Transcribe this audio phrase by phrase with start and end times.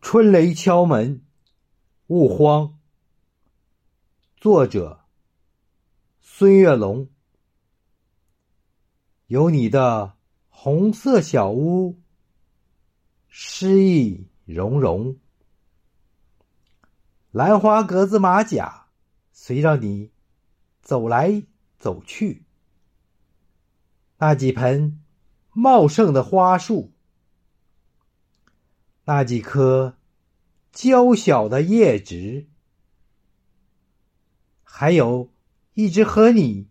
[0.00, 1.22] 春雷敲门，
[2.06, 2.78] 勿慌。
[4.38, 5.04] 作者：
[6.20, 7.08] 孙月龙。
[9.26, 10.16] 有你的
[10.48, 12.00] 红色小屋，
[13.28, 15.18] 诗意融融。
[17.30, 18.86] 兰花格子马甲，
[19.32, 20.10] 随着你
[20.80, 21.44] 走来
[21.78, 22.46] 走去。
[24.16, 25.00] 那几盆
[25.52, 26.90] 茂盛的花树。
[29.04, 29.96] 那几颗
[30.72, 32.46] 娇小的叶植，
[34.62, 35.32] 还有
[35.74, 36.68] 一直和你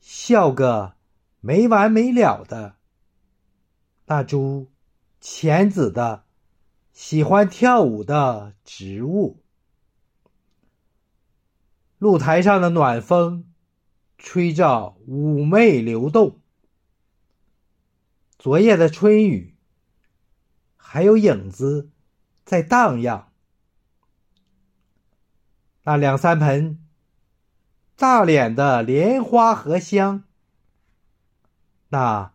[0.00, 0.94] 笑个
[1.40, 2.76] 没完没了的
[4.06, 4.70] 那株
[5.20, 6.24] 浅紫的、
[6.92, 9.42] 喜欢跳舞的植物。
[11.98, 13.52] 露台上的暖风
[14.18, 16.40] 吹着妩媚流动，
[18.38, 19.51] 昨夜的春雨。
[20.92, 21.88] 还有影子
[22.44, 23.32] 在荡漾，
[25.84, 26.86] 那两三盆
[27.96, 30.24] 大脸的莲花荷香，
[31.88, 32.34] 那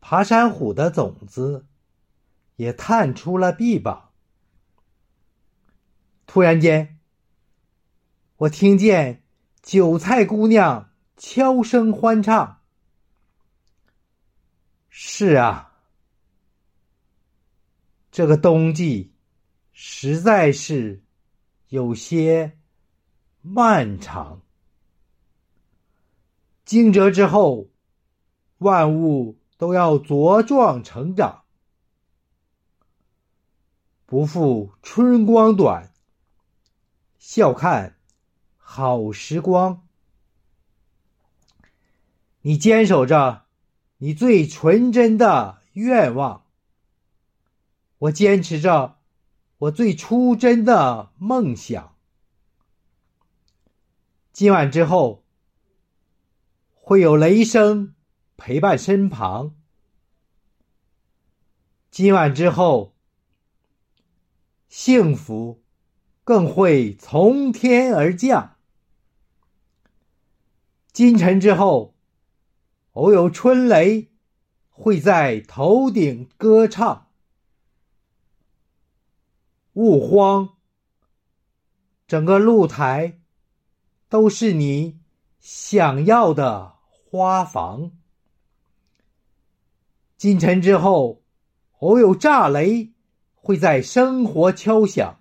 [0.00, 1.66] 爬山虎的种子
[2.56, 4.12] 也探出了臂膀。
[6.26, 6.98] 突然间，
[8.38, 9.22] 我听见
[9.60, 12.62] 韭菜姑娘悄声欢唱
[14.88, 15.68] ：“是啊。”
[18.12, 19.10] 这个冬季
[19.72, 21.02] 实在是
[21.68, 22.58] 有些
[23.40, 24.42] 漫长。
[26.66, 27.70] 惊蛰之后，
[28.58, 31.44] 万物都要茁壮成长，
[34.04, 35.94] 不负春光短，
[37.18, 37.96] 笑看
[38.58, 39.88] 好时光。
[42.42, 43.46] 你坚守着
[43.96, 46.44] 你最纯真的愿望。
[48.02, 48.98] 我坚持着
[49.58, 51.94] 我最初真的梦想。
[54.32, 55.24] 今晚之后，
[56.74, 57.94] 会有雷声
[58.36, 59.54] 陪伴身旁。
[61.92, 62.96] 今晚之后，
[64.68, 65.62] 幸福
[66.24, 68.56] 更会从天而降。
[70.92, 71.94] 今晨之后，
[72.94, 74.10] 偶有春雷
[74.70, 77.11] 会在头顶歌唱。
[79.74, 80.50] 勿慌，
[82.06, 83.20] 整个露台
[84.10, 85.00] 都是你
[85.40, 87.92] 想要的花房。
[90.18, 91.22] 今晨之后，
[91.78, 92.92] 偶有炸雷
[93.34, 95.20] 会在生活敲响。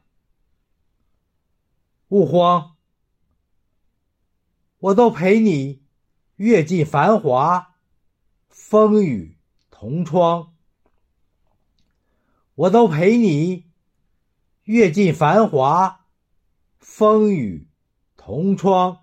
[2.09, 2.75] 勿慌，
[4.79, 5.81] 我都陪你
[6.35, 7.75] 阅尽繁华，
[8.49, 9.37] 风雨
[9.69, 10.53] 同窗。
[12.55, 13.70] 我都陪你。
[14.71, 16.05] 阅尽繁华，
[16.79, 17.67] 风雨
[18.15, 18.99] 同窗。